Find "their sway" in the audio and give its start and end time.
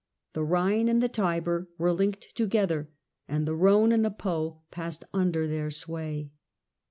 5.47-6.31